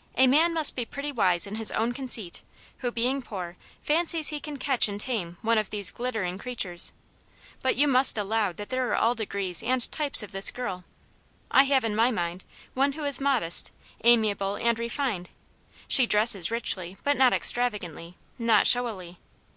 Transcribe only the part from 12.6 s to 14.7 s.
one who is modest, ami able,